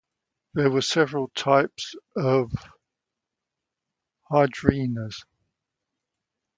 [0.55, 2.51] There were several types of
[4.31, 5.21] hryvnias.